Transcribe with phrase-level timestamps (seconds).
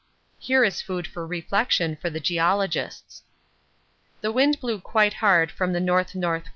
[0.39, 3.21] Here is food for reflection for the geologists.
[4.21, 6.43] The wind blew quite hard from the N.N.W.